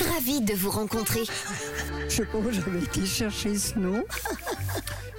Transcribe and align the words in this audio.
Ravie 0.00 0.40
de 0.40 0.54
vous 0.54 0.70
rencontrer. 0.70 1.20
Je 2.08 2.22
où 2.22 2.50
j'avais 2.50 2.82
été 2.82 3.04
chercher 3.04 3.56
ce 3.56 3.78
nom. 3.78 4.04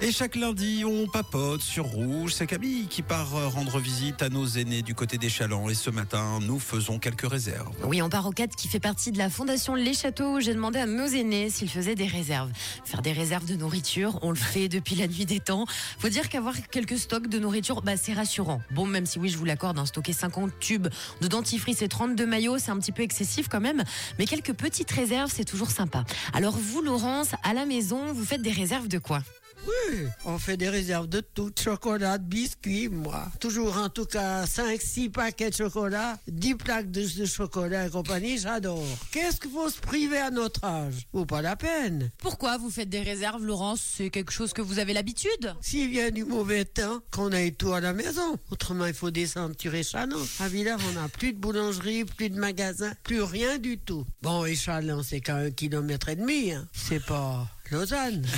Et 0.04 0.10
chaque 0.10 0.34
lundi, 0.34 0.82
on 0.84 1.06
papote 1.06 1.60
sur 1.60 1.84
Rouge. 1.84 2.34
C'est 2.34 2.48
Camille 2.48 2.88
qui 2.88 3.02
part 3.02 3.36
euh, 3.36 3.46
rendre 3.46 3.78
visite 3.78 4.20
à 4.20 4.30
nos 4.30 4.44
aînés 4.44 4.82
du 4.82 4.96
côté 4.96 5.16
des 5.16 5.28
Chalands. 5.28 5.68
Et 5.68 5.74
ce 5.74 5.90
matin, 5.90 6.40
nous 6.42 6.58
faisons 6.58 6.98
quelques 6.98 7.30
réserves. 7.30 7.72
Oui, 7.84 8.02
on 8.02 8.08
part 8.08 8.26
au 8.26 8.32
4 8.32 8.56
qui 8.56 8.66
fait 8.66 8.80
partie 8.80 9.12
de 9.12 9.18
la 9.18 9.30
fondation 9.30 9.76
Les 9.76 9.94
Châteaux. 9.94 10.40
J'ai 10.40 10.54
demandé 10.54 10.80
à 10.80 10.86
nos 10.86 11.06
aînés 11.06 11.50
s'ils 11.50 11.70
faisaient 11.70 11.94
des 11.94 12.08
réserves. 12.08 12.50
Faire 12.84 13.00
des 13.00 13.12
réserves 13.12 13.46
de 13.46 13.54
nourriture, 13.54 14.18
on 14.22 14.30
le 14.30 14.36
fait 14.36 14.68
depuis 14.68 14.96
la 14.96 15.06
nuit 15.06 15.24
des 15.24 15.38
temps. 15.38 15.66
Faut 16.00 16.08
dire 16.08 16.28
qu'avoir 16.28 16.56
quelques 16.72 16.98
stocks 16.98 17.28
de 17.28 17.38
nourriture, 17.38 17.80
bah, 17.82 17.96
c'est 17.96 18.12
rassurant. 18.12 18.60
Bon, 18.72 18.86
même 18.86 19.06
si 19.06 19.20
oui, 19.20 19.28
je 19.28 19.38
vous 19.38 19.44
l'accorde, 19.44 19.78
hein, 19.78 19.86
stocker 19.86 20.12
50 20.12 20.50
tubes 20.58 20.88
de 21.20 21.28
dentifrice 21.28 21.80
et 21.80 21.86
32 21.88 22.26
maillots, 22.26 22.58
c'est 22.58 22.72
un 22.72 22.78
petit 22.80 22.90
peu 22.90 23.02
excessif 23.02 23.46
quand 23.48 23.60
même. 23.60 23.84
Mais 24.18 24.26
quelques 24.26 24.54
petites 24.54 24.90
réserves, 24.90 25.30
c'est 25.32 25.44
toujours 25.44 25.70
sympa. 25.70 26.02
Alors 26.32 26.58
vous, 26.58 26.82
Laurence, 26.82 27.36
à 27.44 27.54
la 27.54 27.66
maison, 27.66 28.12
vous 28.12 28.24
faites 28.24 28.42
des 28.42 28.50
réserves 28.50 28.88
de 28.88 28.98
quoi? 28.98 29.22
Oui, 29.66 29.91
on 30.24 30.38
fait 30.38 30.56
des 30.56 30.68
réserves 30.68 31.08
de 31.08 31.20
tout, 31.20 31.50
chocolat, 31.58 32.18
de 32.18 32.24
biscuits, 32.24 32.88
moi. 32.88 33.26
Toujours 33.40 33.76
en 33.78 33.88
tout 33.88 34.04
cas 34.06 34.46
5, 34.46 34.80
6 34.80 35.08
paquets 35.10 35.50
de 35.50 35.54
chocolat, 35.56 36.18
10 36.28 36.54
plaques 36.56 36.90
de, 36.90 37.06
de 37.20 37.24
chocolat 37.26 37.86
et 37.86 37.90
compagnie, 37.90 38.38
j'adore. 38.38 38.84
Qu'est-ce 39.10 39.40
qu'il 39.40 39.50
faut 39.50 39.68
se 39.68 39.78
priver 39.80 40.18
à 40.18 40.30
notre 40.30 40.64
âge? 40.64 41.06
Ou 41.12 41.24
pas 41.26 41.42
la 41.42 41.56
peine. 41.56 42.10
Pourquoi 42.18 42.58
vous 42.58 42.70
faites 42.70 42.88
des 42.88 43.00
réserves, 43.02 43.44
Laurence? 43.44 43.80
C'est 43.96 44.10
quelque 44.10 44.32
chose 44.32 44.52
que 44.52 44.62
vous 44.62 44.78
avez 44.78 44.92
l'habitude? 44.92 45.54
S'il 45.60 45.88
vient 45.90 46.10
du 46.10 46.24
mauvais 46.24 46.64
temps, 46.64 47.00
qu'on 47.10 47.30
ait 47.32 47.50
tout 47.50 47.72
à 47.72 47.80
la 47.80 47.92
maison. 47.92 48.36
Autrement, 48.50 48.86
il 48.86 48.94
faut 48.94 49.10
descendre 49.10 49.54
sur 49.58 49.74
Échalon. 49.74 50.18
À 50.40 50.48
Villars, 50.48 50.78
on 50.90 51.00
n'a 51.00 51.08
plus 51.08 51.32
de 51.32 51.38
boulangerie, 51.38 52.04
plus 52.04 52.30
de 52.30 52.38
magasin, 52.38 52.92
plus 53.02 53.22
rien 53.22 53.58
du 53.58 53.78
tout. 53.78 54.04
Bon, 54.22 54.44
Échalon, 54.44 55.02
c'est 55.02 55.20
qu'à 55.20 55.36
un 55.36 55.50
kilomètre 55.50 56.08
et 56.08 56.16
demi. 56.16 56.52
hein. 56.52 56.66
C'est 56.72 57.04
pas 57.04 57.46
Lausanne. 57.72 58.22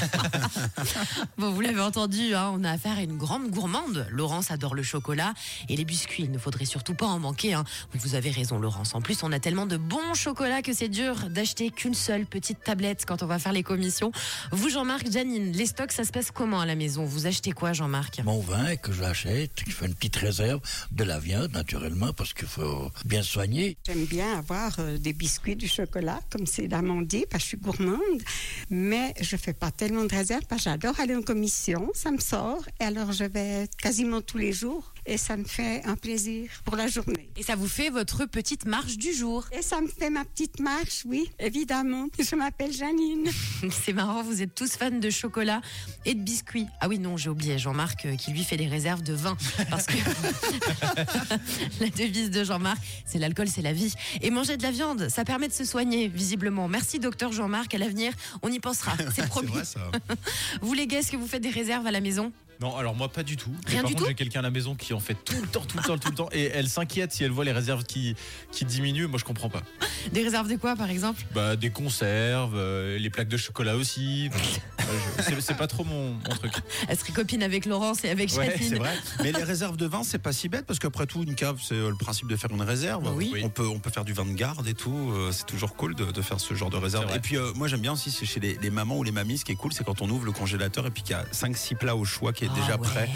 Bon, 1.36 1.50
vous 1.50 1.60
l'avez 1.60 1.80
entendu, 1.80 2.34
hein, 2.34 2.52
on 2.54 2.62
a 2.62 2.70
affaire 2.70 2.98
à 2.98 3.02
une 3.02 3.16
grande 3.16 3.50
gourmande. 3.50 4.06
Laurence 4.10 4.50
adore 4.50 4.74
le 4.74 4.82
chocolat 4.82 5.34
et 5.68 5.76
les 5.76 5.84
biscuits. 5.84 6.24
Il 6.24 6.30
ne 6.30 6.38
faudrait 6.38 6.64
surtout 6.64 6.94
pas 6.94 7.06
en 7.06 7.18
manquer. 7.18 7.54
Hein. 7.54 7.64
Oui, 7.92 8.00
Vous 8.02 8.14
avez 8.14 8.30
raison, 8.30 8.58
Laurence. 8.58 8.94
En 8.94 9.00
plus, 9.00 9.22
on 9.22 9.32
a 9.32 9.40
tellement 9.40 9.66
de 9.66 9.76
bons 9.76 10.14
chocolats 10.14 10.62
que 10.62 10.72
c'est 10.72 10.88
dur 10.88 11.28
d'acheter 11.30 11.70
qu'une 11.70 11.94
seule 11.94 12.26
petite 12.26 12.62
tablette 12.62 13.04
quand 13.06 13.22
on 13.22 13.26
va 13.26 13.38
faire 13.38 13.52
les 13.52 13.62
commissions. 13.64 14.12
Vous, 14.52 14.68
Jean-Marc, 14.68 15.10
Janine, 15.10 15.52
les 15.52 15.66
stocks, 15.66 15.92
ça 15.92 16.04
se 16.04 16.12
passe 16.12 16.30
comment 16.30 16.60
à 16.60 16.66
la 16.66 16.76
maison? 16.76 17.04
Vous 17.04 17.26
achetez 17.26 17.52
quoi, 17.52 17.72
Jean-Marc? 17.72 18.22
Mon 18.24 18.40
vin 18.40 18.76
que 18.76 18.92
j'achète, 18.92 19.50
je 19.66 19.72
fais 19.72 19.86
une 19.86 19.94
petite 19.94 20.16
réserve 20.16 20.60
de 20.92 21.04
la 21.04 21.18
viande 21.18 21.52
naturellement 21.52 22.12
parce 22.12 22.32
qu'il 22.32 22.48
faut 22.48 22.90
bien 23.04 23.22
soigner. 23.22 23.76
J'aime 23.86 24.04
bien 24.04 24.38
avoir 24.38 24.72
euh, 24.78 24.98
des 24.98 25.12
biscuits, 25.12 25.56
du 25.56 25.66
chocolat, 25.68 26.20
comme 26.30 26.46
c'est 26.46 26.68
l'amandie, 26.68 27.24
parce 27.28 27.42
que 27.42 27.44
je 27.44 27.48
suis 27.48 27.58
gourmande. 27.58 27.98
Mais 28.70 29.14
je 29.24 29.36
fais 29.36 29.52
pas 29.52 29.70
tellement 29.70 30.04
de 30.04 30.14
réserves 30.14 30.46
parce 30.48 30.64
que 30.64 30.70
j'adore 30.70 31.00
aller 31.00 31.16
en 31.16 31.22
commission, 31.22 31.90
ça 31.94 32.10
me 32.10 32.18
sort. 32.18 32.64
Et 32.80 32.84
alors 32.84 33.12
je 33.12 33.24
vais 33.24 33.68
quasiment 33.82 34.20
tous 34.20 34.38
les 34.38 34.52
jours 34.52 34.93
et 35.06 35.16
ça 35.18 35.36
me 35.36 35.44
fait 35.44 35.82
un 35.84 35.96
plaisir 35.96 36.50
pour 36.64 36.76
la 36.76 36.86
journée. 36.86 37.28
Et 37.36 37.42
ça 37.42 37.56
vous 37.56 37.68
fait 37.68 37.90
votre 37.90 38.24
petite 38.26 38.64
marche 38.66 38.96
du 38.96 39.12
jour. 39.12 39.44
Et 39.52 39.62
ça 39.62 39.80
me 39.80 39.86
fait 39.88 40.10
ma 40.10 40.24
petite 40.24 40.60
marche, 40.60 41.02
oui, 41.06 41.30
évidemment. 41.38 42.08
Je 42.18 42.34
m'appelle 42.36 42.72
Janine. 42.72 43.28
C'est 43.70 43.92
marrant, 43.92 44.22
vous 44.22 44.42
êtes 44.42 44.54
tous 44.54 44.72
fans 44.76 44.90
de 44.90 45.10
chocolat 45.10 45.60
et 46.04 46.14
de 46.14 46.20
biscuits. 46.20 46.66
Ah 46.80 46.88
oui, 46.88 46.98
non, 46.98 47.16
j'ai 47.16 47.30
oublié 47.30 47.58
Jean-Marc 47.58 48.06
euh, 48.06 48.16
qui 48.16 48.30
lui 48.30 48.44
fait 48.44 48.56
des 48.56 48.66
réserves 48.66 49.02
de 49.02 49.14
vin. 49.14 49.36
Parce 49.70 49.86
que 49.86 49.94
la 51.80 51.88
devise 51.90 52.30
de 52.30 52.44
Jean-Marc, 52.44 52.78
c'est 53.04 53.18
l'alcool, 53.18 53.48
c'est 53.48 53.62
la 53.62 53.72
vie. 53.72 53.94
Et 54.22 54.30
manger 54.30 54.56
de 54.56 54.62
la 54.62 54.70
viande, 54.70 55.08
ça 55.08 55.24
permet 55.24 55.48
de 55.48 55.52
se 55.52 55.64
soigner, 55.64 56.08
visiblement. 56.08 56.68
Merci, 56.68 56.98
docteur 56.98 57.32
Jean-Marc. 57.32 57.74
À 57.74 57.78
l'avenir, 57.78 58.12
on 58.42 58.50
y 58.50 58.60
pensera. 58.60 58.92
C'est 59.14 59.26
promis. 59.26 59.48
vrai, 59.48 59.64
ça. 59.64 59.80
Vous, 60.60 60.74
les 60.74 60.86
gars, 60.86 60.98
est-ce 60.98 61.12
que 61.12 61.16
vous 61.16 61.26
faites 61.26 61.42
des 61.42 61.50
réserves 61.50 61.86
à 61.86 61.90
la 61.90 62.00
maison? 62.00 62.32
Non, 62.60 62.76
alors 62.76 62.94
moi 62.94 63.08
pas 63.08 63.22
du 63.22 63.36
tout. 63.36 63.50
Mais 63.66 63.72
Rien 63.72 63.82
par 63.82 63.90
du 63.90 63.96
contre, 63.96 64.08
j'ai 64.08 64.14
quelqu'un 64.14 64.40
à 64.40 64.42
la 64.42 64.50
maison 64.50 64.74
qui 64.74 64.92
en 64.92 65.00
fait 65.00 65.16
tout 65.24 65.40
le 65.40 65.46
temps, 65.48 65.62
tout 65.62 65.76
le 65.78 65.82
temps, 65.82 65.98
tout 65.98 66.08
le 66.10 66.14
temps. 66.14 66.28
Et 66.32 66.44
elle 66.44 66.68
s'inquiète 66.68 67.12
si 67.12 67.24
elle 67.24 67.30
voit 67.30 67.44
les 67.44 67.52
réserves 67.52 67.84
qui, 67.84 68.14
qui 68.52 68.64
diminuent. 68.64 69.06
Moi, 69.06 69.18
je 69.18 69.24
comprends 69.24 69.48
pas. 69.50 69.62
Des 70.12 70.22
réserves 70.22 70.48
de 70.48 70.56
quoi, 70.56 70.76
par 70.76 70.90
exemple? 70.90 71.22
Bah, 71.34 71.56
des 71.56 71.70
conserves, 71.70 72.56
euh, 72.56 72.98
les 72.98 73.10
plaques 73.10 73.28
de 73.28 73.36
chocolat 73.36 73.76
aussi. 73.76 74.30
C'est- 75.40 75.54
pas 75.54 75.66
trop 75.66 75.84
mon, 75.84 76.10
mon 76.14 76.34
truc. 76.36 76.52
Elle 76.88 76.98
serait 76.98 77.12
copine 77.12 77.42
avec 77.42 77.66
Laurence 77.66 78.04
et 78.04 78.10
avec 78.10 78.30
Ouais, 78.30 78.46
Jacqueline. 78.46 78.68
c'est 78.70 78.78
vrai. 78.78 78.94
Mais 79.22 79.30
les 79.32 79.42
réserves 79.44 79.76
de 79.76 79.86
vin, 79.86 80.02
c'est 80.02 80.18
pas 80.18 80.32
si 80.32 80.48
bête 80.48 80.66
parce 80.66 80.78
qu'après 80.78 81.06
tout, 81.06 81.22
une 81.22 81.34
cave, 81.34 81.60
c'est 81.62 81.74
euh, 81.74 81.90
le 81.90 81.96
principe 81.96 82.28
de 82.28 82.36
faire 82.36 82.50
une 82.50 82.62
réserve. 82.62 83.08
Oui. 83.14 83.32
On 83.44 83.48
peut, 83.50 83.66
on 83.68 83.78
peut 83.78 83.90
faire 83.90 84.04
du 84.04 84.12
vin 84.12 84.24
de 84.24 84.32
garde 84.32 84.66
et 84.66 84.74
tout. 84.74 85.10
euh, 85.14 85.30
C'est 85.32 85.46
toujours 85.46 85.76
cool 85.76 85.94
de, 85.94 86.04
de 86.10 86.22
faire 86.22 86.40
ce 86.40 86.54
genre 86.54 86.70
de 86.70 86.76
réserve. 86.76 87.06
Et 87.14 87.20
puis, 87.20 87.36
euh, 87.36 87.52
moi, 87.54 87.68
j'aime 87.68 87.80
bien 87.80 87.92
aussi, 87.92 88.10
c'est 88.10 88.26
chez 88.26 88.40
les, 88.40 88.58
les 88.60 88.70
mamans 88.70 88.96
ou 88.98 89.02
les 89.04 89.12
mamies, 89.12 89.38
ce 89.38 89.44
qui 89.44 89.52
est 89.52 89.56
cool, 89.56 89.72
c'est 89.72 89.84
quand 89.84 90.02
on 90.02 90.08
ouvre 90.10 90.24
le 90.24 90.32
congélateur 90.32 90.86
et 90.86 90.90
puis 90.90 91.02
qu'il 91.02 91.12
y 91.12 91.18
a 91.18 91.24
5-6 91.32 91.76
plats 91.76 91.94
au 91.96 92.04
choix 92.04 92.32
qui 92.32 92.44
est 92.44 92.50
Ah 92.52 92.58
déjà 92.60 92.72
ouais. 92.76 92.82
prêt. 92.82 93.08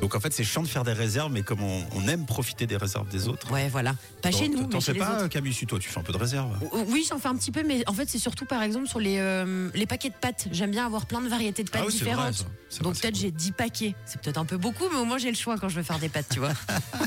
Donc, 0.00 0.14
en 0.14 0.20
fait, 0.20 0.32
c'est 0.32 0.44
chiant 0.44 0.62
de 0.62 0.68
faire 0.68 0.84
des 0.84 0.92
réserves, 0.92 1.32
mais 1.32 1.42
comme 1.42 1.62
on, 1.62 1.82
on 1.94 2.08
aime 2.08 2.26
profiter 2.26 2.66
des 2.66 2.76
réserves 2.76 3.08
des 3.08 3.28
autres. 3.28 3.50
Ouais, 3.52 3.68
voilà. 3.68 3.94
Pas 4.22 4.30
chez 4.30 4.48
nous, 4.48 4.64
T'en 4.66 4.80
fais 4.80 4.94
pas. 4.94 5.28
Camille, 5.28 5.54
si 5.54 5.66
toi, 5.66 5.78
tu 5.78 5.88
fais 5.88 5.98
un 6.00 6.02
peu 6.02 6.12
de 6.12 6.18
réserve. 6.18 6.50
Oui, 6.88 7.06
j'en 7.08 7.18
fais 7.18 7.28
un 7.28 7.36
petit 7.36 7.50
peu, 7.52 7.62
mais 7.66 7.82
en 7.88 7.92
fait, 7.94 8.08
c'est 8.08 8.18
surtout 8.18 8.44
par 8.44 8.62
exemple 8.62 8.88
sur 8.88 9.00
les, 9.00 9.16
euh, 9.18 9.70
les 9.74 9.86
paquets 9.86 10.10
de 10.10 10.14
pâtes. 10.20 10.48
J'aime 10.52 10.70
bien 10.70 10.84
avoir 10.84 11.06
plein 11.06 11.20
de 11.20 11.28
variétés 11.28 11.64
de 11.64 11.70
pâtes 11.70 11.82
Ah 11.84 11.86
oui, 11.88 11.96
vrai, 11.96 12.04
différentes. 12.10 12.46
ça. 12.68 12.82
Donc 12.82 12.98
peut-être 13.00 13.16
j'ai 13.16 13.30
10 13.30 13.52
paquets. 13.52 13.94
C'est 14.04 14.20
peut-être 14.20 14.38
un 14.38 14.44
peu 14.44 14.56
beaucoup, 14.56 14.84
mais 14.92 14.98
au 14.98 15.04
moins 15.04 15.18
j'ai 15.18 15.30
le 15.30 15.36
choix 15.36 15.56
quand 15.58 15.68
je 15.68 15.76
veux 15.76 15.82
faire 15.82 15.98
des 15.98 16.08
pâtes, 16.08 16.26
tu 16.32 16.40
vois. 16.40 16.52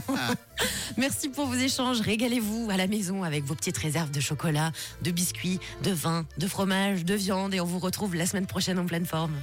Merci 0.98 1.30
pour 1.30 1.46
vos 1.46 1.56
échanges. 1.56 2.02
Régalez-vous 2.02 2.70
à 2.72 2.78
la 2.78 2.88
maison 2.88 3.24
avec 3.24 3.44
vos 3.44 3.56
petites 3.56 3.78
réserves 3.78 4.12
de 4.12 4.20
chocolat, 4.20 4.72
de 5.04 5.12
biscuits, 5.12 5.60
de 5.84 5.92
vin, 5.92 6.26
de 6.38 6.48
fromage, 6.48 7.06
de 7.06 7.14
viande. 7.14 7.54
Et 7.54 7.60
on 7.60 7.66
vous 7.66 7.80
retrouve 7.80 8.16
la 8.16 8.26
semaine 8.26 8.48
prochaine 8.48 8.80
en 8.80 8.86
pleine 8.86 9.06
forme. 9.06 9.34